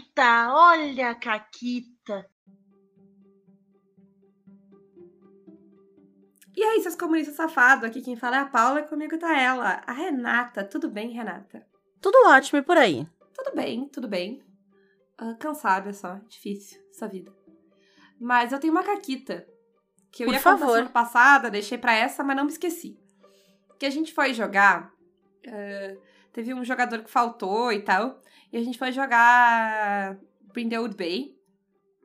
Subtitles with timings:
[0.00, 2.26] Caquita, olha a Caquita.
[6.56, 9.82] E aí, seus comunistas safados, aqui quem fala é a Paula e comigo tá ela,
[9.86, 10.64] a Renata.
[10.64, 11.66] Tudo bem, Renata?
[12.00, 13.06] Tudo ótimo e por aí?
[13.34, 14.42] Tudo bem, tudo bem.
[15.20, 17.32] Uh, cansada só, difícil essa vida.
[18.18, 19.46] Mas eu tenho uma caquita.
[20.10, 20.60] Que eu Por ia favor.
[20.60, 22.98] contar semana passada, deixei pra essa, mas não me esqueci.
[23.78, 24.92] Que a gente foi jogar.
[25.46, 26.00] uh,
[26.32, 28.20] teve um jogador que faltou e tal.
[28.52, 30.18] E a gente foi jogar
[30.52, 31.36] Brindlewood Bay.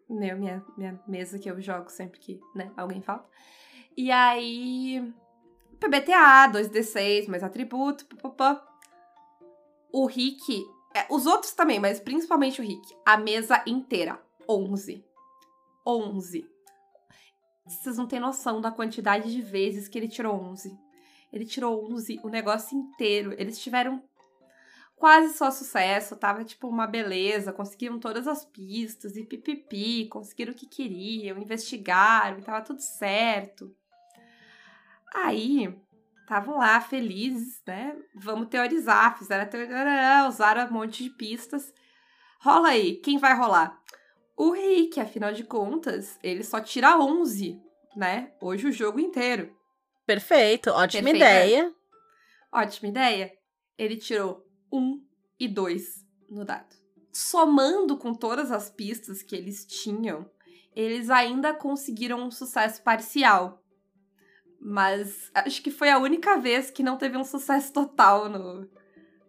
[0.09, 3.27] Meu, minha, minha mesa que eu jogo sempre que né, alguém falta.
[3.97, 5.13] E aí.
[5.79, 8.65] PBTA, 2D6, mais atributo, papapá.
[9.91, 10.63] O Rick.
[10.93, 12.95] é, os outros também, mas principalmente o Rick.
[13.05, 14.19] A mesa inteira.
[14.47, 15.03] 11.
[15.85, 16.47] 11.
[17.65, 20.77] Vocês não têm noção da quantidade de vezes que ele tirou 11.
[21.33, 23.33] Ele tirou 11 o negócio inteiro.
[23.37, 24.03] Eles tiveram
[24.95, 30.55] quase só sucesso, tava tipo uma beleza, conseguiram todas as pistas e pipipi, conseguiram o
[30.55, 33.75] que queriam, investigaram e tava tudo certo.
[35.13, 35.73] Aí,
[36.21, 37.95] estavam lá felizes, né?
[38.15, 41.73] Vamos teorizar, fizeram a teoria, usaram um monte de pistas.
[42.41, 43.79] Rola aí, quem vai rolar?
[44.35, 47.57] O Rick, afinal de contas, ele só tira 11,
[47.95, 48.33] né?
[48.41, 49.55] Hoje o jogo inteiro.
[50.05, 51.73] Perfeito, ótima Perfeito, ideia.
[52.51, 53.31] Ótima ideia.
[53.77, 54.44] Ele tirou
[54.77, 55.01] 1
[55.39, 56.75] e 2 no dado.
[57.11, 60.29] Somando com todas as pistas que eles tinham,
[60.75, 63.61] eles ainda conseguiram um sucesso parcial.
[64.59, 68.67] Mas acho que foi a única vez que não teve um sucesso total no.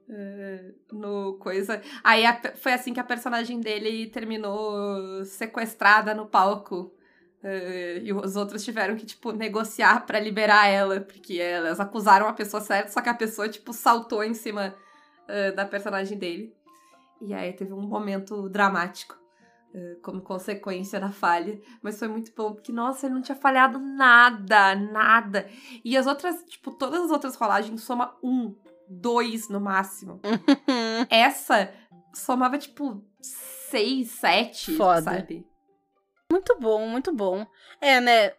[0.09, 1.83] eh, no coisa.
[2.03, 6.93] Aí a foi assim que a personagem dele terminou sequestrada no palco.
[7.43, 12.33] eh, e os outros tiveram que, tipo, negociar pra liberar ela, porque elas acusaram a
[12.33, 14.75] pessoa certa, só que a pessoa, tipo, saltou em cima
[15.29, 16.55] eh, da personagem dele.
[17.21, 19.17] E aí teve um momento dramático
[19.75, 21.61] eh, como consequência da falha.
[21.83, 25.49] Mas foi muito bom, porque, nossa, ele não tinha falhado nada, nada.
[25.85, 28.55] E as outras, tipo, todas as outras rolagens soma um,
[28.89, 30.21] dois no máximo.
[31.11, 31.73] Essa
[32.15, 35.03] somava, tipo, seis, sete, Foda.
[35.03, 35.47] sabe?
[36.31, 37.47] Muito bom, muito bom.
[37.81, 38.33] É, né?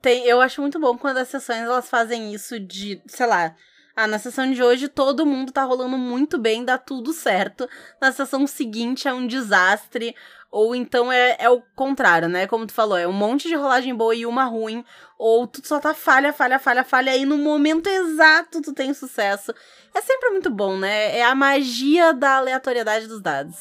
[0.00, 3.54] Tem, eu acho muito bom quando as sessões elas fazem isso de, sei lá.
[4.00, 7.68] Ah, na sessão de hoje todo mundo tá rolando muito bem, dá tudo certo.
[8.00, 10.14] Na sessão seguinte é um desastre.
[10.52, 12.46] Ou então é, é o contrário, né?
[12.46, 14.84] Como tu falou, é um monte de rolagem boa e uma ruim.
[15.18, 17.16] Ou tu só tá falha, falha, falha, falha.
[17.16, 19.52] E no momento exato tu tem sucesso.
[19.92, 21.18] É sempre muito bom, né?
[21.18, 23.56] É a magia da aleatoriedade dos dados.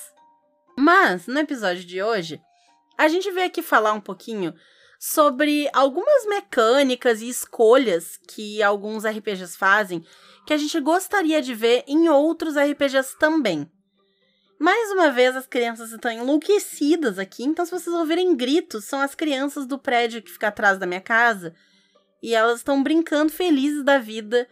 [0.77, 2.39] Mas, no episódio de hoje,
[2.95, 4.53] a gente veio aqui falar um pouquinho
[4.99, 10.03] sobre algumas mecânicas e escolhas que alguns RPGs fazem
[10.45, 13.69] que a gente gostaria de ver em outros RPGs também.
[14.59, 19.13] Mais uma vez, as crianças estão enlouquecidas aqui, então se vocês ouvirem gritos, são as
[19.13, 21.53] crianças do prédio que fica atrás da minha casa.
[22.23, 24.47] E elas estão brincando felizes da vida.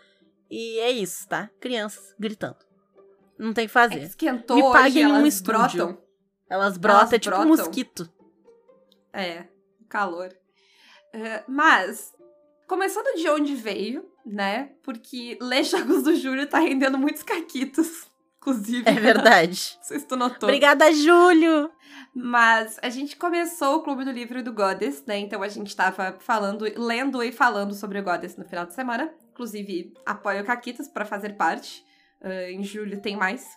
[0.52, 1.50] E é isso, tá?
[1.60, 2.58] Crianças gritando.
[3.40, 4.04] Não tem o que fazer.
[4.04, 5.60] Esquentou Me hoje, paguem um elas estúdio.
[5.60, 5.98] brotam.
[6.48, 7.66] Elas brotam, Elas é tipo um brotam.
[7.66, 8.14] mosquito.
[9.12, 9.48] É,
[9.96, 10.30] calor.
[11.14, 12.14] Eh, mas,
[12.68, 14.72] começando de onde veio, né?
[14.84, 18.08] Porque ler Jogos do Júlio tá rendendo muitos caquitos,
[18.38, 18.84] inclusive.
[18.86, 19.76] É verdade.
[19.78, 20.50] Não sei se tu notou.
[20.50, 21.72] Obrigada, Júlio!
[22.14, 25.18] Mas a gente começou o Clube do Livro do Goddess, né?
[25.18, 29.14] Então a gente tava falando, lendo e falando sobre o Goddess no final de semana.
[29.32, 31.86] Inclusive, apoio Caquitas para fazer parte.
[32.22, 33.48] Ah, em julho tem mais.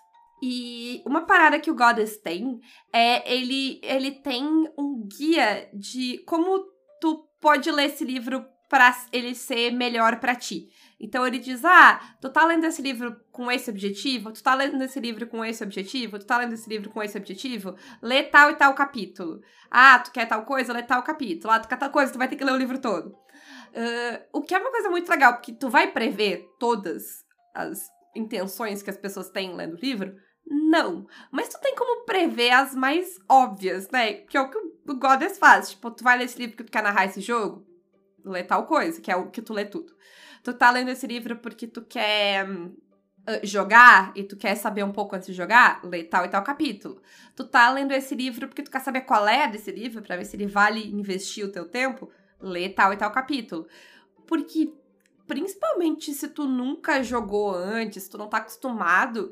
[0.43, 2.61] E uma parada que o Goddess tem
[2.93, 4.45] é ele, ele tem
[4.79, 6.65] um guia de como
[7.01, 10.69] tu pode ler esse livro pra ele ser melhor pra ti.
[11.01, 14.83] Então ele diz: Ah, tu tá lendo esse livro com esse objetivo, tu tá lendo
[14.83, 18.51] esse livro com esse objetivo, tu tá lendo esse livro com esse objetivo, lê tal
[18.51, 19.41] e tal capítulo.
[19.71, 21.53] Ah, tu quer tal coisa, lê tal capítulo.
[21.53, 23.17] Ah, tu quer tal coisa, tu vai ter que ler o livro todo.
[23.75, 27.25] Ah, o que é uma coisa muito legal, porque tu vai prever todas
[27.55, 30.15] as intenções que as pessoas têm lendo o livro?
[30.51, 31.07] Não.
[31.31, 34.15] Mas tu tem como prever as mais óbvias, né?
[34.15, 35.71] Que é o que o Goddess faz.
[35.71, 37.67] Tipo, tu vai ler esse livro porque tu quer narrar esse jogo?
[38.25, 39.95] Lê tal coisa, que é o que tu lê tudo.
[40.43, 42.75] Tu tá lendo esse livro porque tu quer hum,
[43.43, 45.85] jogar e tu quer saber um pouco antes de jogar?
[45.85, 47.03] Lê tal e tal capítulo.
[47.37, 50.25] Tu tá lendo esse livro porque tu quer saber qual é desse livro, pra ver
[50.25, 52.11] se ele vale investir o teu tempo?
[52.41, 53.67] Lê tal e tal capítulo.
[54.27, 54.73] Porque,
[55.27, 59.31] principalmente se tu nunca jogou antes, tu não tá acostumado,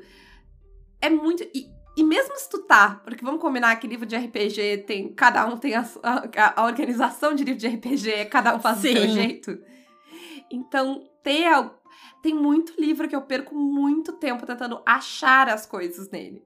[1.01, 1.43] é muito.
[1.53, 5.13] E, e mesmo se tu tá, porque vamos combinar que livro de RPG tem.
[5.13, 8.81] Cada um tem a, a, a organização de livro de RPG, cada um faz do
[8.81, 9.09] seu Sim.
[9.09, 9.57] jeito.
[10.51, 11.49] Então, ter.
[12.21, 16.43] Tem muito livro que eu perco muito tempo tentando achar as coisas nele.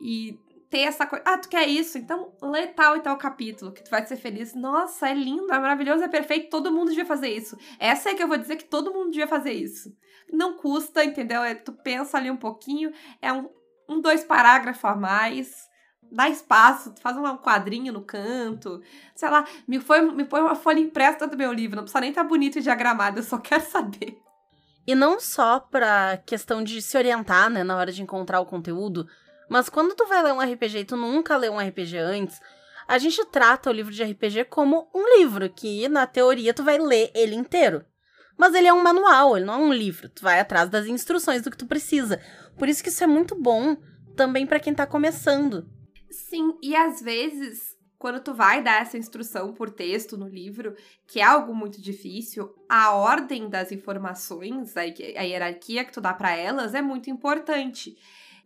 [0.00, 0.38] E
[0.70, 1.24] ter essa coisa.
[1.26, 1.98] Ah, tu quer isso?
[1.98, 4.54] Então lê tal e tal capítulo, que tu vai ser feliz.
[4.54, 7.56] Nossa, é lindo, é maravilhoso, é perfeito, todo mundo devia fazer isso.
[7.78, 9.94] Essa é que eu vou dizer que todo mundo devia fazer isso.
[10.32, 11.42] Não custa, entendeu?
[11.42, 13.48] É, tu pensa ali um pouquinho, é um,
[13.88, 15.68] um dois parágrafos a mais.
[16.10, 18.80] Dá espaço, faz um quadrinho no canto,
[19.14, 22.08] sei lá, me, foi, me põe uma folha impressa do meu livro, não precisa nem
[22.08, 24.18] estar tá bonito e diagramado, eu só quero saber.
[24.86, 29.06] E não só pra questão de se orientar, né, na hora de encontrar o conteúdo,
[29.50, 32.40] mas quando tu vai ler um RPG e tu nunca leu um RPG antes,
[32.86, 36.78] a gente trata o livro de RPG como um livro, que na teoria tu vai
[36.78, 37.84] ler ele inteiro.
[38.38, 40.08] Mas ele é um manual, ele não é um livro.
[40.08, 42.20] Tu vai atrás das instruções do que tu precisa.
[42.56, 43.76] Por isso que isso é muito bom
[44.16, 45.68] também para quem tá começando.
[46.08, 50.74] Sim, e às vezes, quando tu vai dar essa instrução por texto no livro,
[51.06, 56.34] que é algo muito difícil, a ordem das informações, a, hierarquia que tu dá para
[56.34, 57.96] elas é muito importante.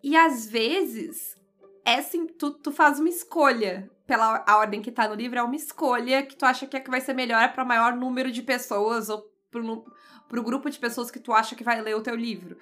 [0.03, 1.37] E às vezes,
[1.85, 5.43] é assim, tu, tu faz uma escolha pela a ordem que tá no livro, é
[5.43, 8.43] uma escolha que tu acha que, é que vai ser melhor para maior número de
[8.43, 9.85] pessoas ou pro,
[10.29, 12.57] pro grupo de pessoas que tu acha que vai ler o teu livro.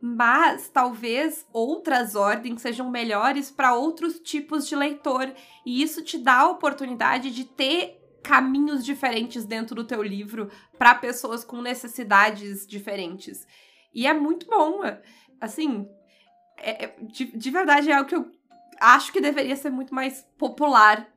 [0.00, 5.32] Mas talvez outras ordens sejam melhores para outros tipos de leitor,
[5.64, 10.94] e isso te dá a oportunidade de ter caminhos diferentes dentro do teu livro para
[10.94, 13.46] pessoas com necessidades diferentes.
[13.94, 14.80] E é muito bom.
[15.40, 15.88] Assim,
[16.58, 18.30] é, é, de, de verdade é algo que eu
[18.80, 21.08] acho que deveria ser muito mais popular,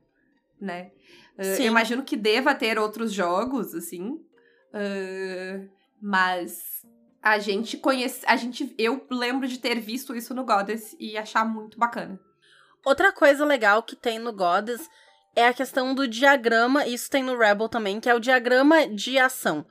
[0.59, 0.91] né?
[1.37, 4.24] Uh, eu imagino que deva ter outros jogos, assim.
[4.75, 5.69] Uh,
[6.01, 6.85] mas
[7.21, 8.25] a gente conhece.
[8.27, 8.75] A gente.
[8.77, 12.19] Eu lembro de ter visto isso no Goddess e achar muito bacana.
[12.85, 14.87] Outra coisa legal que tem no Goddess
[15.35, 19.17] é a questão do diagrama, isso tem no Rebel também, que é o diagrama de
[19.17, 19.65] ação.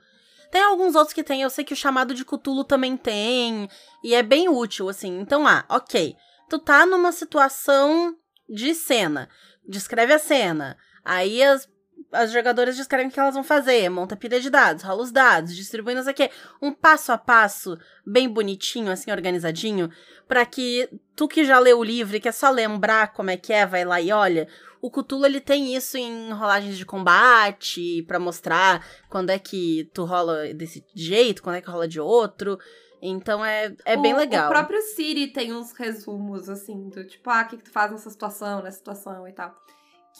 [0.51, 3.67] Tem alguns outros que tem, eu sei que o chamado de Cthulhu também tem,
[4.03, 5.19] e é bem útil, assim.
[5.19, 6.15] Então, ah, ok.
[6.49, 8.15] Tu tá numa situação
[8.47, 9.27] de cena.
[9.67, 10.77] Descreve a cena.
[11.03, 11.67] Aí as,
[12.15, 13.89] as jogadoras descrevem o que elas vão fazer.
[13.89, 16.31] Monta pilha de dados, rola os dados, distribui não sei o quê.
[16.61, 19.89] Um passo a passo, bem bonitinho, assim, organizadinho,
[20.27, 23.53] para que tu que já leu o livro e quer só lembrar como é que
[23.53, 24.47] é, vai lá e olha.
[24.81, 30.05] O Cthulhu, ele tem isso em rolagens de combate, para mostrar quando é que tu
[30.05, 32.59] rola desse jeito, quando é que rola de outro.
[33.01, 34.45] Então é, é o, bem legal.
[34.45, 37.91] O próprio Siri tem uns resumos, assim, do tipo, ah, o que, que tu faz
[37.91, 39.55] nessa situação, nessa situação e tal.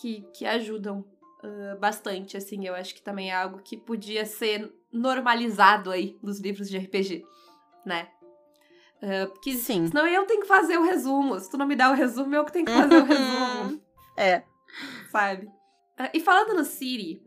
[0.02, 1.06] Que, que ajudam
[1.46, 2.66] uh, bastante, assim.
[2.66, 7.24] Eu acho que também é algo que podia ser normalizado aí nos livros de RPG,
[7.86, 8.08] né?
[9.02, 9.88] Uh, porque Sim.
[9.88, 11.40] senão eu tenho que fazer o resumo.
[11.40, 13.82] Se tu não me dá o resumo, eu que tenho que fazer o resumo.
[14.18, 14.44] É
[15.16, 15.46] sabe?
[15.46, 17.24] Uh, e falando no Siri,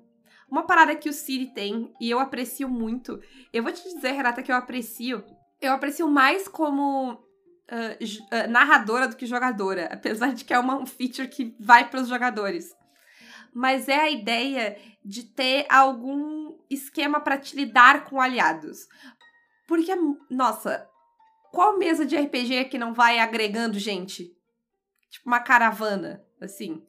[0.50, 3.20] uma parada que o Siri tem e eu aprecio muito.
[3.52, 5.24] Eu vou te dizer, Renata, que eu aprecio.
[5.60, 10.76] Eu aprecio mais como uh, uh, narradora do que jogadora, apesar de que é uma,
[10.76, 12.76] um feature que vai para os jogadores.
[13.54, 18.88] Mas é a ideia de ter algum esquema para te lidar com aliados.
[19.66, 19.94] Porque,
[20.30, 20.88] nossa,
[21.52, 24.34] qual mesa de RPG que não vai agregando gente?
[25.10, 26.82] Tipo uma caravana, assim.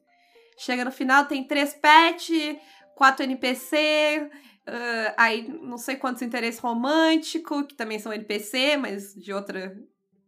[0.58, 2.56] Chega no final, tem três pets,
[2.94, 4.30] quatro NPC,
[4.68, 9.74] uh, aí não sei quantos interesses românticos, que também são NPC, mas de outra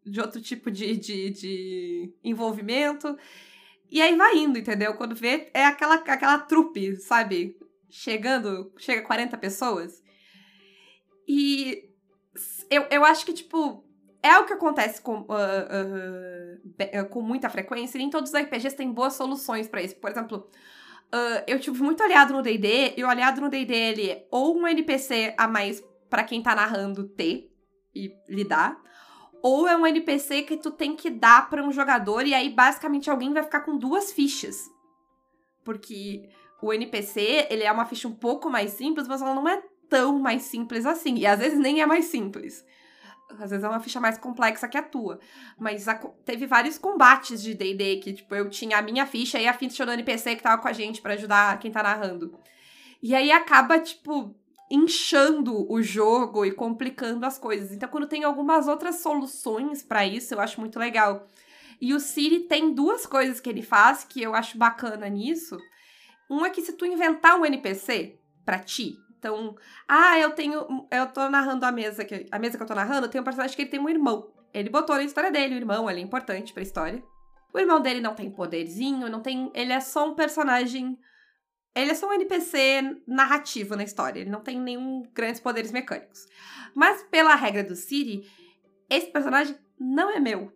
[0.05, 3.17] de outro tipo de, de, de envolvimento.
[3.93, 4.95] E aí vai indo, entendeu?
[4.95, 7.59] Quando vê, é aquela, aquela trupe, sabe?
[7.91, 10.03] Chegando, chega 40 pessoas.
[11.29, 11.91] E
[12.71, 13.85] eu, eu acho que, tipo,
[14.23, 18.75] é o que acontece com, uh, uh, com muita frequência, e nem todos os RPGs
[18.75, 19.97] têm boas soluções para isso.
[19.97, 20.49] Por exemplo,
[21.47, 24.67] eu tive muito aliado no D&D, e o aliado no D&D, ele é ou um
[24.67, 27.53] NPC a mais para quem tá narrando ter
[27.95, 28.81] e lidar,
[29.43, 33.11] ou é um NPC que tu tem que dar para um jogador, e aí basicamente
[33.11, 34.71] alguém vai ficar com duas fichas.
[35.65, 36.29] Porque
[36.63, 40.19] o NPC, ele é uma ficha um pouco mais simples, mas ela não é tão
[40.19, 42.65] mais simples assim, e às vezes nem é mais simples
[43.41, 45.19] às vezes é uma ficha mais complexa que a tua.
[45.59, 49.47] Mas a, teve vários combates de D&D que, tipo, eu tinha a minha ficha e
[49.47, 52.39] a ficha do NPC que tava com a gente para ajudar quem tá narrando.
[53.03, 54.35] E aí acaba, tipo,
[54.71, 57.73] inchando o jogo e complicando as coisas.
[57.73, 61.27] Então, quando tem algumas outras soluções para isso, eu acho muito legal.
[61.81, 65.59] E o Siri tem duas coisas que ele faz que eu acho bacana nisso.
[66.31, 69.55] Uma é que se tu inventar um NPC para ti, então,
[69.87, 70.87] ah, eu tenho.
[70.91, 73.55] Eu tô narrando a mesa, que, a mesa que eu tô narrando, tem um personagem
[73.55, 74.33] que ele tem um irmão.
[74.53, 77.01] Ele botou na história dele, o irmão, ele é importante pra história.
[77.55, 79.49] O irmão dele não tem poderzinho, não tem.
[79.55, 80.99] Ele é só um personagem.
[81.75, 84.21] Ele é só um NPC narrativo na história.
[84.21, 86.27] Ele não tem nenhum grandes poderes mecânicos.
[86.75, 88.31] Mas, pela regra do Siri,
[88.89, 90.53] esse personagem não é meu.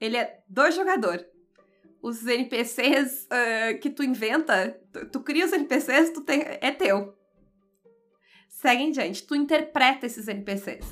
[0.00, 1.24] Ele é do jogador.
[2.02, 7.16] os NPCs uh, que tu inventa, tu, tu, cria os NPCs, tu é teu.
[8.48, 10.86] Segue em diante, tu interpreta esses NPCs.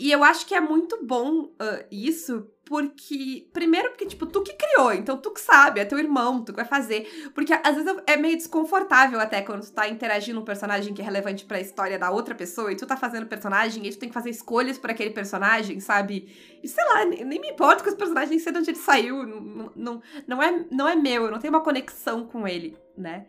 [0.00, 3.48] E eu acho que é muito bom uh, isso, porque.
[3.52, 6.56] Primeiro, porque, tipo, tu que criou, então tu que sabe, é teu irmão, tu que
[6.56, 7.30] vai fazer.
[7.34, 11.04] Porque às vezes é meio desconfortável até quando tu tá interagindo um personagem que é
[11.04, 14.08] relevante para a história da outra pessoa e tu tá fazendo personagem e tu tem
[14.08, 16.32] que fazer escolhas por aquele personagem, sabe?
[16.62, 19.26] E sei lá, nem, nem me importa com os personagens, sei de onde ele saiu.
[19.26, 23.26] Não, não, não, é, não é meu, eu não tenho uma conexão com ele, né?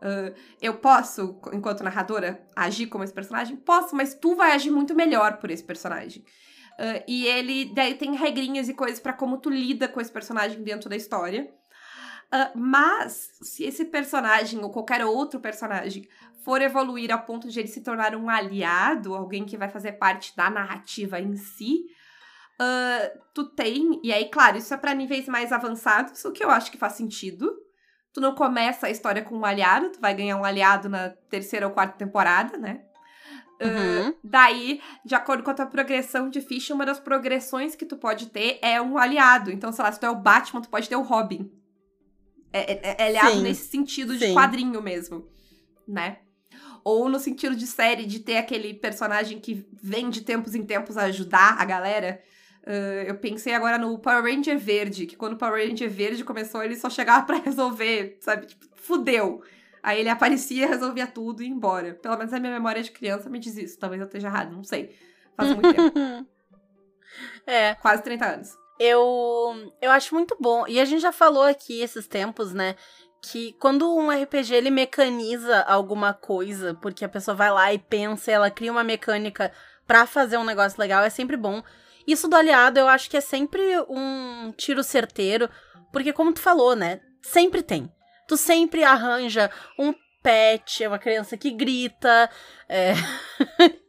[0.00, 3.56] Uh, eu posso, enquanto narradora, agir como esse personagem?
[3.56, 6.24] Posso, mas tu vai agir muito melhor por esse personagem.
[6.78, 10.62] Uh, e ele daí tem regrinhas e coisas para como tu lida com esse personagem
[10.62, 11.52] dentro da história.
[12.32, 16.08] Uh, mas, se esse personagem ou qualquer outro personagem
[16.44, 20.34] for evoluir ao ponto de ele se tornar um aliado, alguém que vai fazer parte
[20.36, 21.86] da narrativa em si,
[22.60, 24.00] uh, tu tem.
[24.02, 26.94] E aí, claro, isso é para níveis mais avançados, o que eu acho que faz
[26.94, 27.52] sentido.
[28.12, 31.66] Tu não começa a história com um aliado, tu vai ganhar um aliado na terceira
[31.66, 32.82] ou quarta temporada, né?
[33.60, 34.08] Uhum.
[34.08, 37.96] Uh, daí, de acordo com a tua progressão de ficha, uma das progressões que tu
[37.96, 39.50] pode ter é um aliado.
[39.50, 41.52] Então, sei lá, se tu é o Batman, tu pode ter o Robin.
[42.52, 43.42] É, é, é aliado Sim.
[43.42, 44.34] nesse sentido de Sim.
[44.34, 45.28] quadrinho mesmo,
[45.86, 46.18] né?
[46.82, 50.96] Ou no sentido de série, de ter aquele personagem que vem de tempos em tempos
[50.96, 52.22] ajudar a galera.
[52.62, 56.62] Uh, eu pensei agora no Power Ranger Verde, que quando o Power Ranger Verde começou,
[56.62, 58.46] ele só chegava para resolver, sabe?
[58.46, 59.42] Tipo, fudeu.
[59.82, 61.94] Aí ele aparecia, resolvia tudo e ia embora.
[61.94, 63.78] Pelo menos a minha memória de criança me diz isso.
[63.78, 64.94] Talvez eu esteja errado, não sei.
[65.36, 66.26] Faz muito tempo.
[67.44, 67.74] É.
[67.74, 68.56] Quase 30 anos.
[68.78, 70.64] Eu, eu acho muito bom.
[70.68, 72.76] E a gente já falou aqui esses tempos, né?
[73.20, 78.30] Que quando um RPG ele mecaniza alguma coisa, porque a pessoa vai lá e pensa,
[78.30, 79.52] ela cria uma mecânica
[79.86, 81.62] para fazer um negócio legal, é sempre bom.
[82.10, 85.48] Isso do aliado eu acho que é sempre um tiro certeiro,
[85.92, 87.00] porque como tu falou, né?
[87.22, 87.88] Sempre tem.
[88.26, 89.48] Tu sempre arranja
[89.78, 92.28] um pet, uma criança que grita,
[92.68, 92.94] é...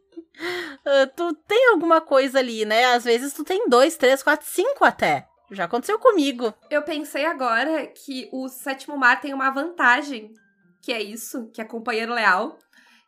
[1.16, 2.84] tu tem alguma coisa ali, né?
[2.94, 5.26] Às vezes tu tem dois, três, quatro, cinco até.
[5.50, 6.54] Já aconteceu comigo.
[6.70, 10.32] Eu pensei agora que o sétimo mar tem uma vantagem,
[10.80, 12.56] que é isso, que é companheiro leal.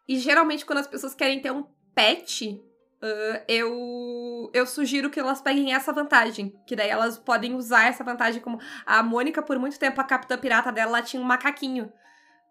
[0.08, 2.60] E geralmente quando as pessoas querem ter um pet,
[3.04, 6.58] Uh, eu, eu sugiro que elas peguem essa vantagem.
[6.66, 8.58] Que daí elas podem usar essa vantagem como.
[8.86, 11.92] A Mônica, por muito tempo, a capitã pirata dela, ela tinha um macaquinho.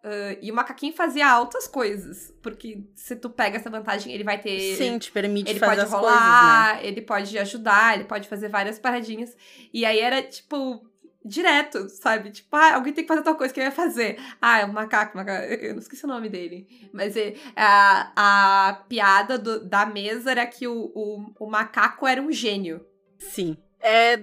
[0.04, 2.32] Uh, e o macaquinho fazia altas coisas.
[2.44, 4.76] Porque se tu pega essa vantagem, ele vai ter.
[4.76, 6.88] Sim, te permite ele fazer pode rolar, coisas, né?
[6.88, 9.36] ele pode ajudar, ele pode fazer várias paradinhas.
[9.74, 10.88] E aí era tipo
[11.26, 12.32] direto, sabe?
[12.32, 14.20] Tipo, ah, alguém tem que fazer tal coisa, quem vai fazer?
[14.42, 16.68] Ah, é um macaco, macaco, eu não esqueci o nome dele.
[16.92, 22.22] Mas é, a, a piada do, da mesa era que o, o, o macaco era
[22.22, 22.86] um gênio.
[23.20, 23.58] Sim.
[23.80, 24.14] É,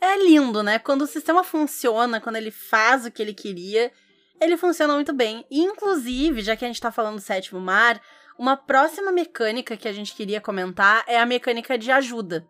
[0.00, 0.78] é lindo, né?
[0.78, 3.92] Quando o sistema funciona, quando ele faz o que ele queria,
[4.40, 5.44] ele funciona muito bem.
[5.50, 8.00] Inclusive, já que a gente tá falando do sétimo mar,
[8.38, 12.46] uma próxima mecânica que a gente queria comentar é a mecânica de ajuda.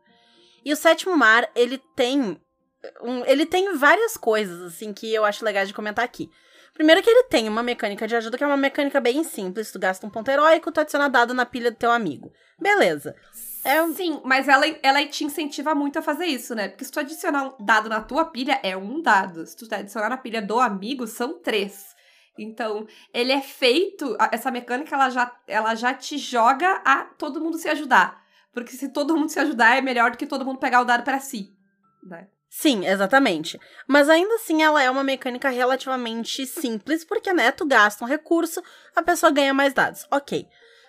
[0.65, 2.41] E o sétimo mar, ele tem
[3.03, 6.31] um, ele tem várias coisas, assim, que eu acho legais de comentar aqui.
[6.75, 9.71] Primeiro que ele tem uma mecânica de ajuda que é uma mecânica bem simples.
[9.71, 12.33] Tu gasta um ponto heróico, tu adiciona dado na pilha do teu amigo.
[12.59, 13.15] Beleza.
[13.65, 13.87] É.
[13.89, 16.69] Sim, mas ela, ela te incentiva muito a fazer isso, né?
[16.69, 19.45] Porque se tu adicionar um dado na tua pilha, é um dado.
[19.45, 21.95] Se tu adicionar na pilha do amigo, são três.
[22.39, 24.17] Então, ele é feito.
[24.33, 28.23] Essa mecânica ela já, ela já te joga a todo mundo se ajudar.
[28.55, 31.05] Porque se todo mundo se ajudar, é melhor do que todo mundo pegar o dado
[31.05, 31.55] para si.
[32.03, 32.27] Né?
[32.53, 33.61] Sim, exatamente.
[33.87, 38.61] Mas ainda assim ela é uma mecânica relativamente simples, porque, né, tu gasta um recurso,
[38.95, 40.05] a pessoa ganha mais dados.
[40.11, 40.49] Ok.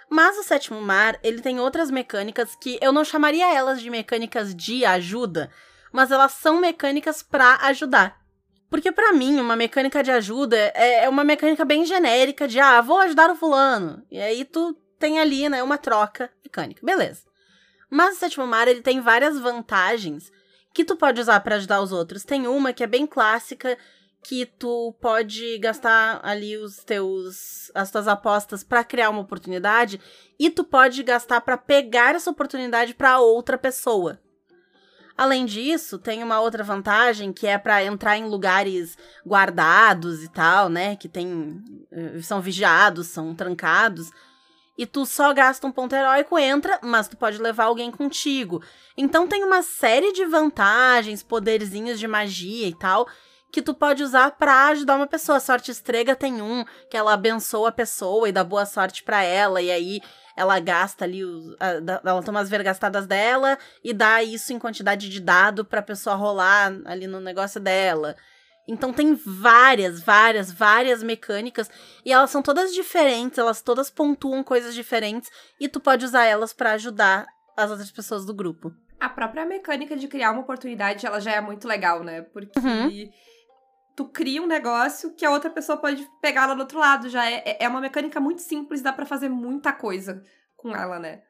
[0.10, 4.56] Mas o sétimo mar, ele tem outras mecânicas que eu não chamaria elas de mecânicas
[4.56, 5.52] de ajuda,
[5.94, 8.20] mas elas são mecânicas para ajudar.
[8.68, 12.82] Porque para mim, uma mecânica de ajuda é, é uma mecânica bem genérica de, ah,
[12.82, 14.04] vou ajudar o fulano.
[14.10, 16.84] E aí tu tem ali, né, uma troca mecânica.
[16.84, 17.22] Beleza.
[17.90, 20.32] Mas o sétimo mar, ele tem várias vantagens
[20.74, 22.24] que tu pode usar para ajudar os outros.
[22.24, 23.78] Tem uma que é bem clássica,
[24.24, 30.00] que tu pode gastar ali os teus as tuas apostas para criar uma oportunidade
[30.40, 34.20] e tu pode gastar para pegar essa oportunidade para outra pessoa.
[35.18, 40.70] Além disso, tem uma outra vantagem que é para entrar em lugares guardados e tal,
[40.70, 41.62] né, que tem
[41.92, 44.12] eh, são vigiados, são trancados
[44.78, 48.64] e tu só gasta um ponto heróico, entra, mas tu pode levar alguém contigo.
[48.98, 53.08] Então tem uma série de vantagens, poderzinhos de magia e tal,
[53.52, 55.38] que tu pode usar para ajudar uma pessoa.
[55.38, 59.22] A sorte estrega tem um, que ela abençoa a pessoa e dá boa sorte para
[59.24, 60.02] ela, e aí
[60.36, 65.20] ela gasta ali, os, ela toma as vergastadas dela e dá isso em quantidade de
[65.20, 68.16] dado pra pessoa rolar ali no negócio dela.
[68.68, 71.70] Então tem várias, várias, várias mecânicas
[72.06, 76.54] e elas são todas diferentes, elas todas pontuam coisas diferentes e tu pode usar elas
[76.54, 77.26] para ajudar
[77.58, 78.74] as outras pessoas do grupo.
[79.00, 82.22] A própria mecânica de criar uma oportunidade, ela já é muito legal, né?
[82.22, 83.10] Porque uhum.
[83.96, 87.10] tu cria um negócio que a outra pessoa pode pegar lá do outro lado.
[87.10, 90.24] Já é, é uma mecânica muito simples, dá para fazer muita coisa
[90.56, 91.24] com ela, né?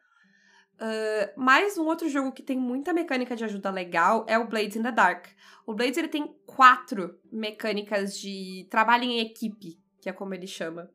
[0.81, 4.75] Uh, mais um outro jogo que tem muita mecânica de ajuda legal é o Blades
[4.75, 5.27] in the Dark.
[5.63, 10.89] O Blades ele tem quatro mecânicas de trabalho em equipe, que é como ele chama.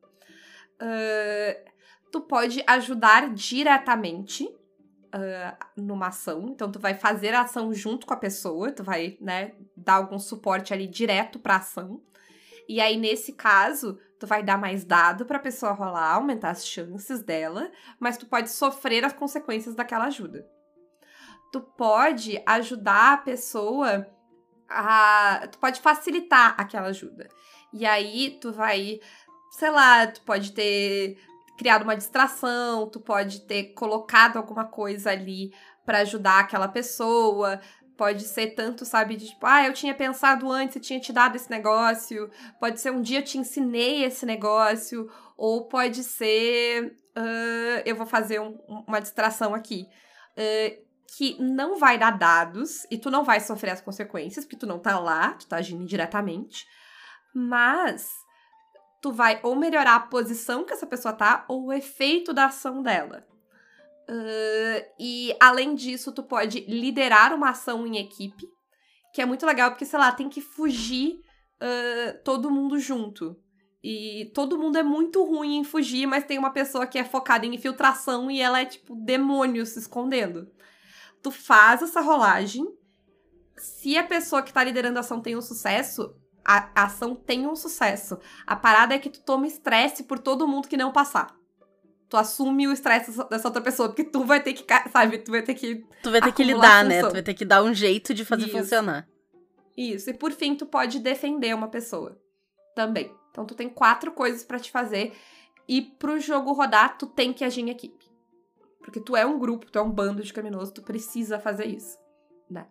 [0.82, 1.70] Uh,
[2.10, 8.12] tu pode ajudar diretamente uh, numa ação, então tu vai fazer a ação junto com
[8.14, 12.02] a pessoa, tu vai, né, dar algum suporte ali direto pra ação.
[12.68, 17.22] E aí, nesse caso, tu vai dar mais dado pra pessoa rolar, aumentar as chances
[17.22, 17.70] dela,
[18.00, 20.46] mas tu pode sofrer as consequências daquela ajuda.
[21.52, 24.06] Tu pode ajudar a pessoa
[24.68, 25.46] a.
[25.50, 27.28] Tu pode facilitar aquela ajuda.
[27.72, 29.00] E aí, tu vai.
[29.52, 31.16] Sei lá, tu pode ter
[31.56, 35.52] criado uma distração, tu pode ter colocado alguma coisa ali
[35.84, 37.60] para ajudar aquela pessoa,
[37.96, 41.36] Pode ser tanto, sabe, de tipo, ah, eu tinha pensado antes e tinha te dado
[41.36, 42.30] esse negócio.
[42.60, 45.10] Pode ser um dia eu te ensinei esse negócio.
[45.36, 49.88] Ou pode ser, uh, eu vou fazer um, uma distração aqui.
[50.32, 50.86] Uh,
[51.16, 54.78] que não vai dar dados e tu não vai sofrer as consequências, porque tu não
[54.78, 56.66] tá lá, tu tá agindo indiretamente.
[57.34, 58.10] Mas
[59.00, 62.82] tu vai ou melhorar a posição que essa pessoa tá, ou o efeito da ação
[62.82, 63.26] dela.
[64.08, 68.46] Uh, e além disso, tu pode liderar uma ação em equipe,
[69.12, 71.20] que é muito legal porque, sei lá, tem que fugir
[71.60, 73.36] uh, todo mundo junto.
[73.82, 77.46] E todo mundo é muito ruim em fugir, mas tem uma pessoa que é focada
[77.46, 80.48] em infiltração e ela é tipo demônio se escondendo.
[81.22, 82.64] Tu faz essa rolagem.
[83.56, 87.46] Se a pessoa que tá liderando a ação tem um sucesso, a, a ação tem
[87.46, 88.18] um sucesso.
[88.46, 91.36] A parada é que tu toma estresse por todo mundo que não passar
[92.08, 95.42] tu assume o estresse dessa outra pessoa, porque tu vai ter que, sabe, tu vai
[95.42, 95.84] ter que.
[96.02, 97.02] Tu vai ter que lidar, né?
[97.02, 98.56] Tu vai ter que dar um jeito de fazer Isso.
[98.56, 99.08] funcionar.
[99.76, 100.10] Isso.
[100.10, 102.18] E por fim, tu pode defender uma pessoa
[102.74, 103.12] também.
[103.30, 105.12] Então tu tem quatro coisas para te fazer.
[105.68, 108.06] E pro jogo rodar, tu tem que agir em equipe.
[108.80, 111.98] Porque tu é um grupo, tu é um bando de criminosos, tu precisa fazer isso,
[112.48, 112.66] né?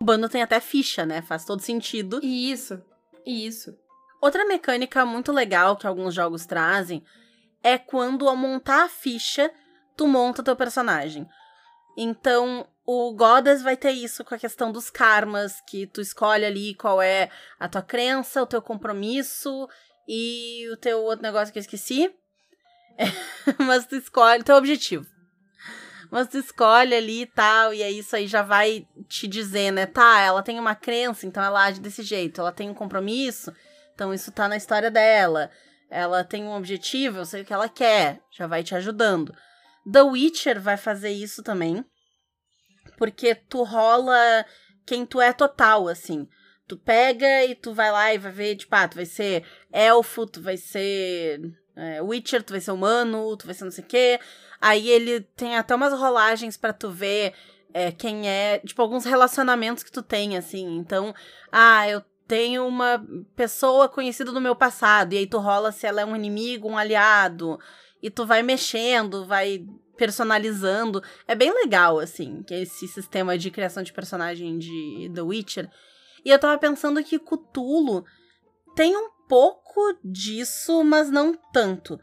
[0.00, 1.20] O bando tem até ficha, né?
[1.20, 2.20] Faz todo sentido.
[2.22, 2.80] Isso.
[3.26, 3.76] Isso.
[4.22, 7.02] Outra mecânica muito legal que alguns jogos trazem
[7.62, 9.50] é quando ao montar a ficha,
[9.96, 11.28] tu monta teu personagem.
[11.96, 16.74] Então, o Goddess vai ter isso com a questão dos karmas, que tu escolhe ali
[16.74, 19.68] qual é a tua crença, o teu compromisso
[20.06, 22.14] e o teu outro negócio que eu esqueci.
[22.96, 23.04] É,
[23.62, 25.06] mas tu escolhe o teu objetivo.
[26.10, 29.84] Mas tu escolhe ali e tal, e aí isso aí já vai te dizer, né?
[29.84, 32.40] Tá, ela tem uma crença, então ela age desse jeito.
[32.40, 33.52] Ela tem um compromisso,
[33.94, 35.50] então isso tá na história dela
[35.90, 39.34] ela tem um objetivo, eu sei o que ela quer, já vai te ajudando.
[39.90, 41.84] The Witcher vai fazer isso também,
[42.96, 44.44] porque tu rola
[44.86, 46.28] quem tu é total, assim.
[46.66, 50.26] Tu pega e tu vai lá e vai ver, tipo, ah, tu vai ser elfo,
[50.26, 51.40] tu vai ser
[51.74, 54.20] é, Witcher, tu vai ser humano, tu vai ser não sei o quê.
[54.60, 57.32] Aí ele tem até umas rolagens para tu ver
[57.72, 60.76] é, quem é, tipo, alguns relacionamentos que tu tem, assim.
[60.76, 61.14] Então,
[61.52, 63.02] ah, eu tenho uma
[63.34, 66.76] pessoa conhecida do meu passado, e aí tu rola se ela é um inimigo, um
[66.76, 67.58] aliado,
[68.02, 69.64] e tu vai mexendo, vai
[69.96, 71.02] personalizando.
[71.26, 75.70] É bem legal, assim, é esse sistema de criação de personagem de The Witcher.
[76.24, 78.04] E eu tava pensando que Cthulhu
[78.76, 81.98] tem um pouco disso, mas não tanto.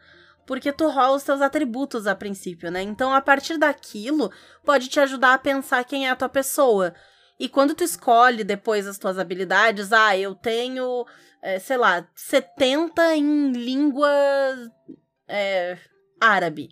[0.47, 2.81] Porque tu rola os teus atributos a princípio, né?
[2.81, 4.31] Então, a partir daquilo,
[4.63, 6.93] pode te ajudar a pensar quem é a tua pessoa.
[7.39, 11.06] E quando tu escolhe depois as tuas habilidades, ah, eu tenho,
[11.41, 14.10] é, sei lá, 70 em língua
[15.28, 15.78] é,
[16.19, 16.69] árabe.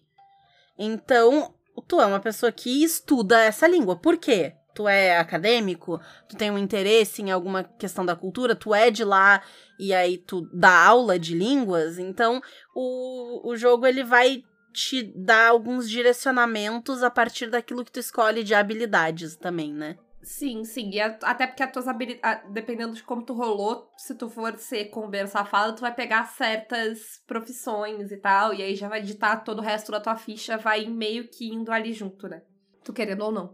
[0.78, 1.54] Então,
[1.88, 3.96] tu é uma pessoa que estuda essa língua.
[3.96, 4.54] Por quê?
[4.74, 9.04] Tu é acadêmico, tu tem um interesse em alguma questão da cultura, tu é de
[9.04, 9.44] lá
[9.78, 12.42] e aí tu dá aula de línguas, então
[12.74, 18.44] o, o jogo ele vai te dar alguns direcionamentos a partir daquilo que tu escolhe
[18.44, 19.96] de habilidades também, né?
[20.24, 20.90] Sim, sim.
[20.92, 24.86] E até porque as tuas habilidades, dependendo de como tu rolou, se tu for ser
[24.86, 29.60] conversa fala, tu vai pegar certas profissões e tal, e aí já vai ditar todo
[29.60, 32.42] o resto da tua ficha, vai meio que indo ali junto, né?
[32.86, 33.46] Tu querendo ou não.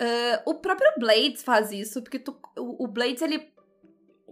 [0.00, 3.52] Uh, o próprio Blades faz isso, porque tu, o, o, Blades, ele.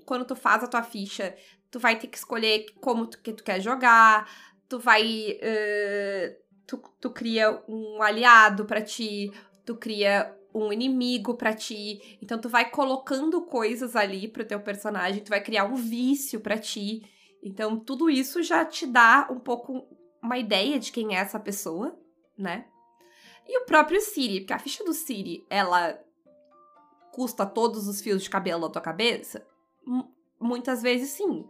[0.05, 1.37] Quando tu faz a tua ficha,
[1.73, 4.31] tu vai ter que escolher como tu, que tu quer jogar,
[4.69, 5.41] tu vai.
[5.43, 6.37] Uh,
[6.69, 9.33] tu, tu cria um aliado para ti,
[9.65, 10.33] tu cria
[10.65, 12.19] um inimigo para ti.
[12.23, 16.59] Então tu vai colocando coisas ali pro teu personagem, tu vai criar um vício para
[16.59, 17.03] ti.
[17.43, 19.87] Então tudo isso já te dá um pouco
[20.23, 21.99] uma ideia de quem é essa pessoa,
[22.37, 22.67] né?
[23.47, 26.01] E o próprio Siri, porque a ficha do Siri, ela
[27.13, 29.47] custa todos os fios de cabelo da tua cabeça?
[29.87, 30.05] M
[30.39, 31.47] muitas vezes sim.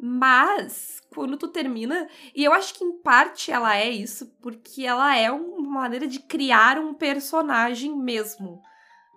[0.00, 5.16] Mas, quando tu termina, e eu acho que em parte ela é isso, porque ela
[5.16, 8.60] é uma maneira de criar um personagem mesmo.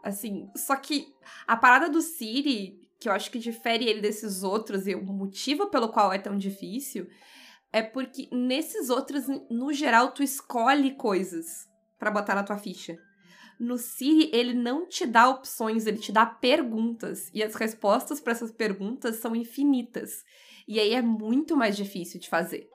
[0.03, 1.07] Assim, só que
[1.45, 5.67] a parada do Siri, que eu acho que difere ele desses outros, e o motivo
[5.67, 7.07] pelo qual é tão difícil,
[7.71, 11.67] é porque nesses outros, no geral, tu escolhe coisas
[11.99, 12.97] para botar na tua ficha.
[13.59, 17.29] No Siri, ele não te dá opções, ele te dá perguntas.
[17.33, 20.23] E as respostas para essas perguntas são infinitas.
[20.67, 22.69] E aí é muito mais difícil de fazer,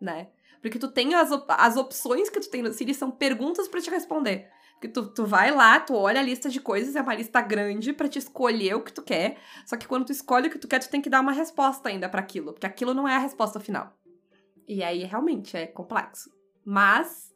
[0.00, 0.28] né?
[0.60, 3.80] Porque tu tem as, op as opções que tu tem no Siri são perguntas para
[3.80, 4.48] te responder.
[4.80, 7.92] Que tu, tu vai lá, tu olha a lista de coisas, é uma lista grande
[7.92, 9.38] para te escolher o que tu quer.
[9.64, 11.88] Só que quando tu escolhe o que tu quer, tu tem que dar uma resposta
[11.88, 13.96] ainda para aquilo, porque aquilo não é a resposta final.
[14.68, 16.30] E aí realmente é complexo.
[16.64, 17.26] Mas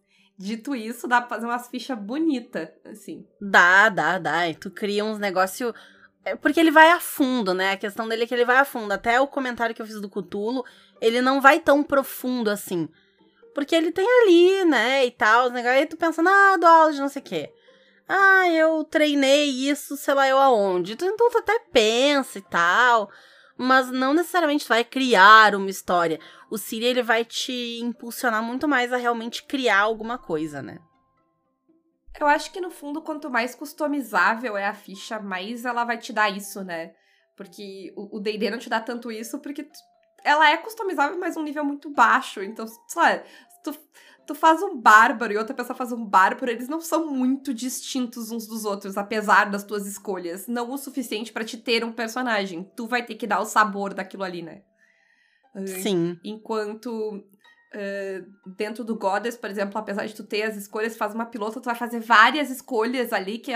[0.40, 3.26] Dito isso, dá pra fazer umas fichas bonitas, assim.
[3.38, 4.48] Dá, dá, dá.
[4.48, 5.74] E tu cria uns negócio
[6.24, 7.72] é, porque ele vai a fundo, né?
[7.72, 8.92] A questão dele é que ele vai a fundo.
[8.92, 10.64] Até o comentário que eu fiz do Cutulo,
[11.00, 12.88] ele não vai tão profundo assim.
[13.54, 15.66] Porque ele tem ali, né, e tal, né?
[15.68, 17.52] Aí tu pensa, ah, dou aula de não sei o quê.
[18.08, 20.92] Ah, eu treinei isso, sei lá eu aonde.
[20.92, 23.10] Então tu até pensa e tal,
[23.56, 26.20] mas não necessariamente vai criar uma história.
[26.50, 30.78] O Siri, ele vai te impulsionar muito mais a realmente criar alguma coisa, né?
[32.18, 36.12] Eu acho que no fundo, quanto mais customizável é a ficha, mais ela vai te
[36.12, 36.92] dar isso, né?
[37.36, 39.66] Porque o D&D não te dá tanto isso porque
[40.24, 42.42] ela é customizável, mas um nível muito baixo.
[42.42, 43.22] Então, sei lá,
[43.62, 43.74] tu,
[44.26, 48.30] tu faz um bárbaro e outra pessoa faz um bárbaro, eles não são muito distintos
[48.30, 50.46] uns dos outros, apesar das tuas escolhas.
[50.46, 52.70] Não o suficiente para te ter um personagem.
[52.76, 54.62] Tu vai ter que dar o sabor daquilo ali, né?
[55.66, 56.18] Sim.
[56.22, 57.24] Enquanto
[57.72, 61.60] Uh, dentro do Goddess, por exemplo, apesar de tu ter as escolhas, faz uma pilota,
[61.60, 63.52] tu vai fazer várias escolhas ali que,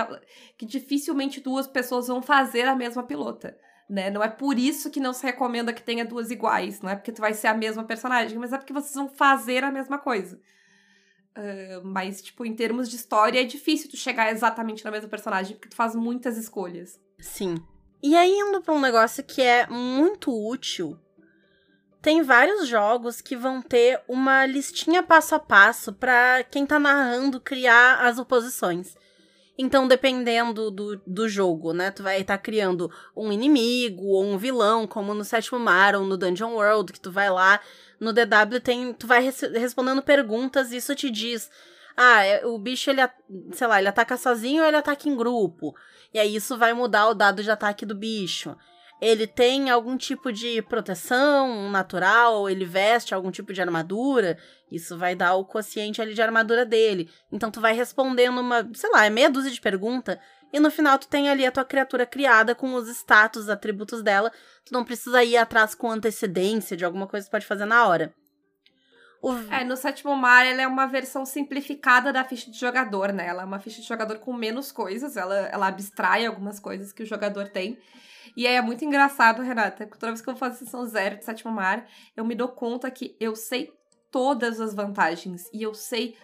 [0.57, 3.59] que dificilmente duas pessoas vão fazer a mesma pilota.
[3.90, 4.11] Né?
[4.11, 7.11] Não é por isso que não se recomenda que tenha duas iguais, não é porque
[7.11, 10.40] tu vai ser a mesma personagem, mas é porque vocês vão fazer a mesma coisa.
[11.37, 15.57] Uh, mas, tipo, em termos de história, é difícil tu chegar exatamente na mesma personagem,
[15.57, 17.00] porque tu faz muitas escolhas.
[17.18, 17.57] Sim.
[18.00, 20.96] E aí, indo pra um negócio que é muito útil
[22.05, 27.40] tem vários jogos que vão ter uma listinha passo a passo para quem tá narrando
[27.40, 28.95] criar as oposições.
[29.57, 31.90] Então, dependendo do, do jogo, né?
[31.90, 36.05] Tu vai estar tá criando um inimigo ou um vilão, como no Sétimo Mar ou
[36.05, 37.59] no Dungeon World, que tu vai lá.
[37.99, 38.93] No DW tem.
[38.93, 41.51] Tu vai res respondendo perguntas e isso te diz.
[41.97, 43.01] Ah, é, o bicho, ele,
[43.53, 45.75] sei lá, ele ataca sozinho ou ele ataca em grupo.
[46.12, 48.55] E aí isso vai mudar o dado de ataque do bicho
[49.01, 54.39] ele tem algum tipo de proteção natural, ele veste algum tipo de armadura,
[54.71, 57.11] isso vai dar o quociente ali de armadura dele.
[57.31, 60.19] Então tu vai respondendo uma, sei lá, é meia dúzia de pergunta
[60.53, 64.03] e no final tu tem ali a tua criatura criada com os status, os atributos
[64.03, 64.31] dela.
[64.65, 67.87] Tu não precisa ir atrás com antecedência de alguma coisa que tu pode fazer na
[67.87, 68.15] hora.
[69.21, 69.33] O...
[69.51, 73.27] É, no sétimo mar ela é uma versão simplificada da ficha de jogador, né?
[73.27, 77.03] Ela é uma ficha de jogador com menos coisas, ela, ela abstrai algumas coisas que
[77.03, 77.77] o jogador tem.
[78.37, 81.53] E aí é muito engraçado, Renata, toda vez que eu faço sessão zero de sétimo
[81.53, 83.73] mar, eu me dou conta que eu sei
[84.11, 86.17] todas as vantagens e eu sei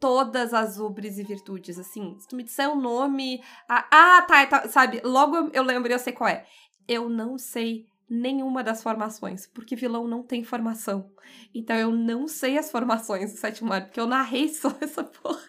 [0.00, 2.16] todas as ubres e virtudes, assim.
[2.18, 3.40] Se tu me disser o nome...
[3.68, 5.00] Ah, ah tá, tá, sabe?
[5.04, 6.44] Logo eu lembro e eu sei qual é.
[6.88, 11.10] Eu não sei nenhuma das formações, porque vilão não tem formação.
[11.54, 15.40] Então eu não sei as formações do sétimo mar, porque eu narrei só essa porra.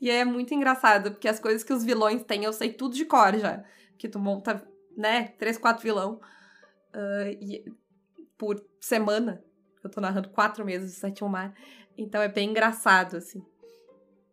[0.00, 3.04] E é muito engraçado, porque as coisas que os vilões têm, eu sei tudo de
[3.04, 3.64] cor já.
[3.96, 6.20] Que tu monta né, três, quatro vilão
[6.94, 7.64] uh, e,
[8.36, 9.42] por semana.
[9.82, 11.54] Eu tô narrando quatro meses de Sétimo Mar.
[11.96, 13.44] Então é bem engraçado, assim.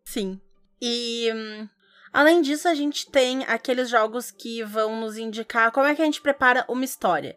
[0.04, 0.40] Sim.
[0.80, 1.68] E hum,
[2.12, 6.04] além disso, a gente tem aqueles jogos que vão nos indicar como é que a
[6.04, 7.36] gente prepara uma história.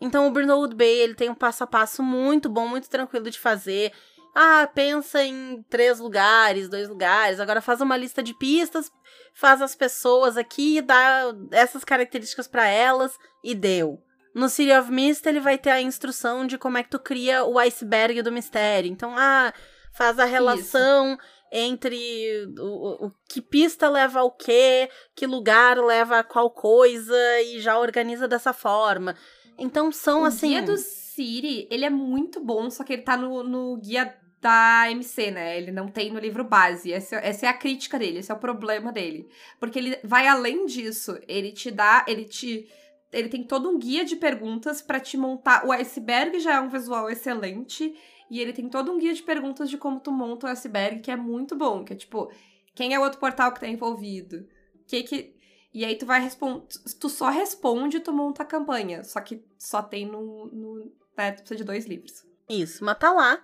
[0.00, 3.38] Então o Brindlewood Bay, ele tem um passo a passo muito bom, muito tranquilo de
[3.38, 3.92] fazer.
[4.34, 7.38] Ah, pensa em três lugares, dois lugares.
[7.38, 8.90] Agora faz uma lista de pistas,
[9.34, 14.02] faz as pessoas aqui, dá essas características para elas e deu.
[14.34, 17.44] No City of Mist, ele vai ter a instrução de como é que tu cria
[17.44, 18.90] o iceberg do mistério.
[18.90, 19.52] Então, ah,
[19.92, 21.18] faz a relação Isso.
[21.52, 27.60] entre o, o, que pista leva ao quê, que lugar leva a qual coisa e
[27.60, 29.14] já organiza dessa forma.
[29.58, 30.48] Então são o assim.
[30.48, 30.76] Guia do
[31.22, 35.56] Siri, ele é muito bom, só que ele tá no, no guia da MC, né?
[35.56, 36.92] Ele não tem no livro base.
[36.92, 39.28] Essa, essa é a crítica dele, esse é o problema dele.
[39.60, 41.16] Porque ele vai além disso.
[41.28, 42.68] Ele te dá, ele te.
[43.12, 45.64] Ele tem todo um guia de perguntas para te montar.
[45.64, 47.94] O iceberg já é um visual excelente.
[48.28, 51.10] E ele tem todo um guia de perguntas de como tu monta o iceberg, que
[51.10, 51.84] é muito bom.
[51.84, 52.32] Que é tipo,
[52.74, 54.44] quem é o outro portal que tá envolvido?
[54.88, 55.36] Que que.
[55.72, 56.66] E aí tu vai responder.
[56.98, 59.04] Tu só responde tu monta a campanha.
[59.04, 60.46] Só que só tem no.
[60.46, 62.24] no né, tu precisa de dois livros.
[62.48, 63.42] Isso, mas tá lá.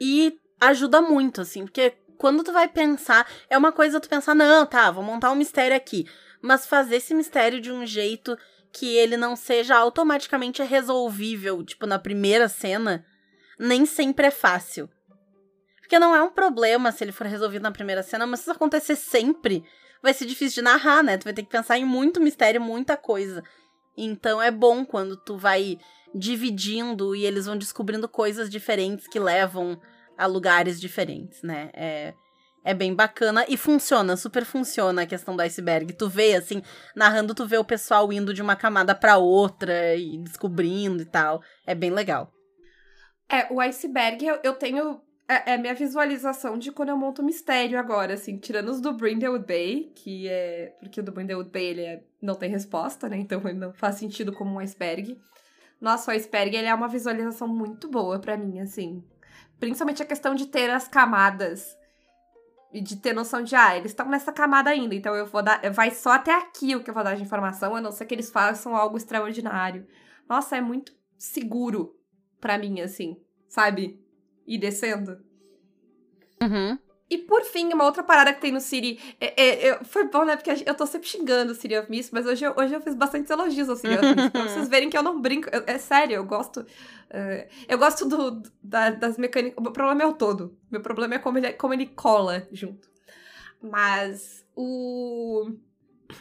[0.00, 4.66] E ajuda muito, assim, porque quando tu vai pensar, é uma coisa tu pensar, não,
[4.66, 6.06] tá, vou montar um mistério aqui.
[6.42, 8.36] Mas fazer esse mistério de um jeito
[8.72, 13.04] que ele não seja automaticamente resolvível, tipo, na primeira cena,
[13.58, 14.88] nem sempre é fácil.
[15.80, 18.52] Porque não é um problema se ele for resolvido na primeira cena, mas se isso
[18.52, 19.64] acontecer sempre,
[20.02, 21.16] vai ser difícil de narrar, né?
[21.16, 23.42] Tu vai ter que pensar em muito mistério, muita coisa.
[23.96, 25.78] Então é bom quando tu vai
[26.14, 29.80] dividindo e eles vão descobrindo coisas diferentes que levam
[30.16, 31.70] a lugares diferentes, né?
[31.74, 32.14] É,
[32.64, 35.92] é bem bacana e funciona, super funciona a questão do iceberg.
[35.92, 36.62] Tu vê, assim,
[36.96, 41.42] narrando, tu vê o pessoal indo de uma camada para outra e descobrindo e tal.
[41.66, 42.32] É bem legal.
[43.28, 45.00] É, o iceberg eu, eu tenho.
[45.28, 49.44] É, é minha visualização de quando eu monto mistério agora, assim, tirando os do Brindlewood
[49.44, 50.76] Bay, que é.
[50.78, 53.16] Porque o do Brindlewood Bay ele é, não tem resposta, né?
[53.18, 55.18] Então ele não faz sentido como um iceberg.
[55.80, 59.02] Nossa, o iceberg ele é uma visualização muito boa para mim, assim.
[59.58, 61.76] Principalmente a questão de ter as camadas.
[62.72, 65.60] E de ter noção de, ah, eles estão nessa camada ainda, então eu vou dar.
[65.70, 68.14] Vai só até aqui o que eu vou dar de informação, a não ser que
[68.14, 69.86] eles façam algo extraordinário.
[70.28, 71.96] Nossa, é muito seguro
[72.40, 73.16] para mim, assim,
[73.48, 74.05] sabe?
[74.46, 75.18] Ir descendo.
[76.42, 76.78] Uhum.
[77.08, 78.98] E por fim, uma outra parada que tem no City.
[79.20, 80.36] É, é, é, foi bom, né?
[80.36, 82.94] Porque eu tô sempre xingando o City of Mist, mas hoje, eu, hoje eu fiz
[82.96, 84.30] bastante elogios ao City of Mist.
[84.30, 85.48] pra vocês verem que eu não brinco.
[85.52, 86.60] Eu, é sério, eu gosto.
[86.60, 89.56] Uh, eu gosto do, da, das mecânicas.
[89.56, 90.58] O meu problema é o todo.
[90.68, 92.90] Meu problema é como ele, como ele cola junto.
[93.62, 95.48] Mas o.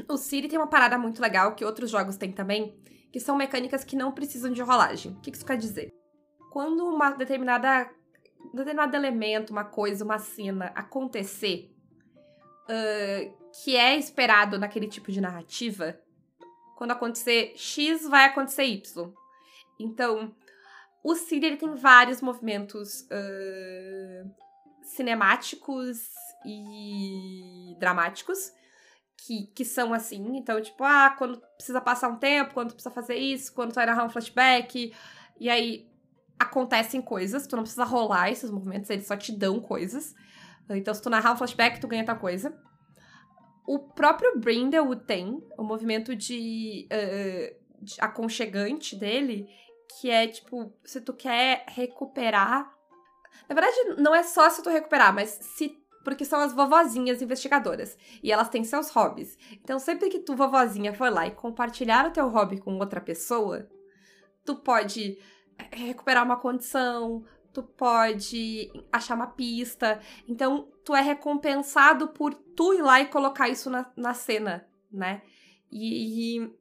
[0.07, 2.75] O City tem uma parada muito legal que outros jogos têm também,
[3.11, 5.13] que são mecânicas que não precisam de rolagem.
[5.13, 5.91] O que isso quer dizer?
[6.51, 7.89] Quando uma determinada
[8.53, 11.71] determinado elemento, uma coisa, uma cena acontecer
[12.65, 15.99] uh, que é esperado naquele tipo de narrativa,
[16.77, 19.13] quando acontecer X, vai acontecer Y.
[19.79, 20.35] Então,
[21.03, 24.31] o Cid ele tem vários movimentos uh,
[24.83, 25.99] cinemáticos
[26.45, 28.51] e dramáticos
[29.17, 30.37] que, que são assim.
[30.37, 33.85] Então, tipo, ah, quando precisa passar um tempo, quando precisa fazer isso, quando tu vai
[33.85, 34.93] narrar um flashback.
[35.39, 35.89] E aí,
[36.39, 40.13] acontecem coisas, tu não precisa rolar esses movimentos, eles só te dão coisas.
[40.69, 42.57] Então, se tu narrar um flashback, tu ganha tal coisa.
[43.67, 49.47] O próprio Brindle tem o movimento de, uh, de aconchegante dele,
[49.99, 52.71] que é tipo, se tu quer recuperar.
[53.47, 57.97] Na verdade, não é só se tu recuperar, mas se porque são as vovozinhas investigadoras.
[58.21, 59.35] E elas têm seus hobbies.
[59.53, 63.67] Então, sempre que tu, vovozinha, for lá e compartilhar o teu hobby com outra pessoa,
[64.45, 65.17] tu pode
[65.71, 69.99] recuperar uma condição, tu pode achar uma pista.
[70.27, 75.21] Então, tu é recompensado por tu ir lá e colocar isso na, na cena, né?
[75.71, 76.53] E, e,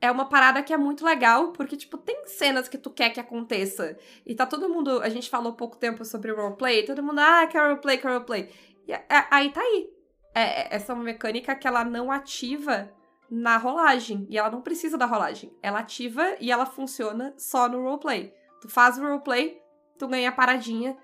[0.00, 3.20] é uma parada que é muito legal, porque, tipo, tem cenas que tu quer que
[3.20, 3.98] aconteça.
[4.24, 5.00] E tá todo mundo.
[5.02, 8.50] A gente falou pouco tempo sobre roleplay, todo mundo, ah, quer roleplay, quer roleplay.
[8.86, 9.90] E é, aí tá aí.
[10.34, 12.90] É, é, essa é uma mecânica que ela não ativa
[13.30, 14.26] na rolagem.
[14.28, 15.52] E ela não precisa da rolagem.
[15.62, 18.32] Ela ativa e ela funciona só no roleplay.
[18.60, 19.60] Tu faz o roleplay,
[19.98, 20.96] tu ganha a paradinha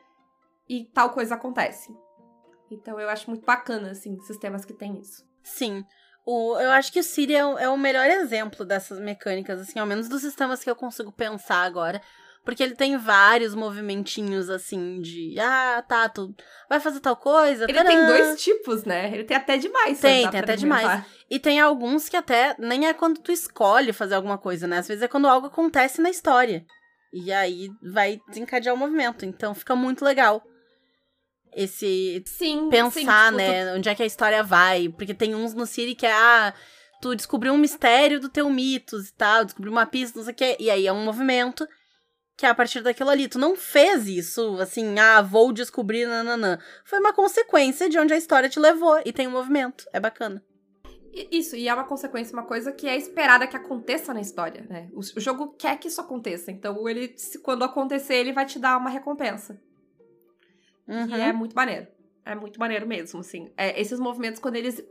[0.68, 1.94] e tal coisa acontece.
[2.70, 5.24] Então eu acho muito bacana, assim, sistemas que tem isso.
[5.42, 5.84] Sim.
[6.26, 9.78] O, eu acho que o Siri é o, é o melhor exemplo dessas mecânicas, assim,
[9.78, 12.00] ao menos dos sistemas que eu consigo pensar agora.
[12.44, 15.34] Porque ele tem vários movimentinhos, assim, de.
[15.40, 16.34] Ah, tá, tu
[16.68, 17.64] vai fazer tal coisa.
[17.64, 19.10] Ele tem dois tipos, né?
[19.12, 19.98] Ele tem até demais.
[19.98, 21.04] Tem, tem até demais.
[21.30, 24.78] E tem alguns que até nem é quando tu escolhe fazer alguma coisa, né?
[24.78, 26.66] Às vezes é quando algo acontece na história.
[27.12, 29.24] E aí vai desencadear o movimento.
[29.24, 30.42] Então fica muito legal.
[31.56, 32.22] Esse.
[32.26, 33.70] Sim, pensar, sim, tipo, né?
[33.72, 33.78] Tu...
[33.78, 34.90] Onde é que a história vai.
[34.90, 36.12] Porque tem uns no Siri que é.
[36.12, 36.52] Ah,
[37.00, 40.36] tu descobriu um mistério do teu mitos e tal, descobriu uma pista, não sei o
[40.36, 40.56] quê.
[40.60, 41.66] E aí é um movimento
[42.36, 43.28] que é a partir daquilo ali.
[43.28, 46.58] Tu não fez isso, assim, ah, vou descobrir, nananã.
[46.84, 49.84] Foi uma consequência de onde a história te levou e tem um movimento.
[49.92, 50.42] É bacana.
[51.30, 54.88] Isso, e é uma consequência, uma coisa que é esperada que aconteça na história, né?
[54.92, 58.58] O, o jogo quer que isso aconteça, então ele, se, quando acontecer, ele vai te
[58.58, 59.62] dar uma recompensa.
[60.88, 61.16] Uhum.
[61.16, 61.86] E é muito maneiro.
[62.24, 63.52] É muito maneiro mesmo, assim.
[63.56, 64.82] É, esses movimentos, quando eles.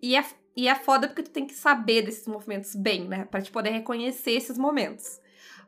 [0.00, 0.24] E é,
[0.56, 3.24] e é foda porque tu tem que saber desses movimentos bem, né?
[3.24, 5.20] Pra te poder reconhecer esses momentos.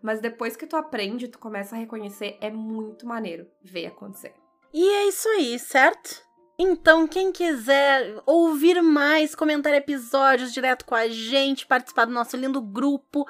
[0.03, 4.35] mas depois que tu aprende, tu começa a reconhecer, é muito maneiro ver acontecer.
[4.71, 6.23] E é isso aí, certo?
[6.59, 12.61] Então, quem quiser ouvir mais, comentar episódios direto com a gente, participar do nosso lindo
[12.61, 13.27] grupo,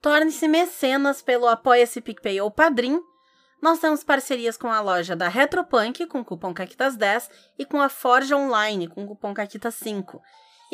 [0.00, 3.00] torne-se mecenas pelo Apoia-se PicPay ou Padrim.
[3.60, 8.36] Nós temos parcerias com a loja da Retropunk, com cupom CAQUITAS10, e com a Forja
[8.36, 10.20] Online, com cupom CAQUITAS5.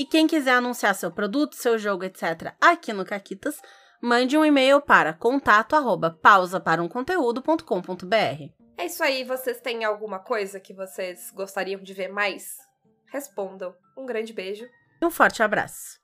[0.00, 3.60] E quem quiser anunciar seu produto, seu jogo, etc., aqui no Caquitas,
[4.00, 8.50] mande um e-mail para contato arroba pausaparumconteúdo.com.br.
[8.78, 12.56] É isso aí, vocês têm alguma coisa que vocês gostariam de ver mais?
[13.12, 13.76] Respondam.
[13.94, 14.66] Um grande beijo.
[15.02, 16.00] E um forte abraço.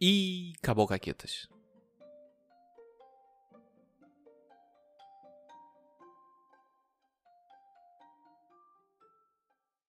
[0.00, 1.46] E acabou, Caquetas.